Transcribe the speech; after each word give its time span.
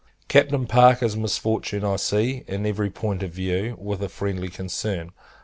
Captain 0.27 0.65
Parker's 0.65 1.15
misfortune, 1.15 1.83
I 1.85 1.95
see, 1.97 2.43
in 2.47 2.65
every 2.65 2.89
point 2.89 3.21
of 3.21 3.29
view, 3.31 3.75
with 3.79 4.01
a 4.01 4.09
friendly 4.09 4.49
concern. 4.49 5.11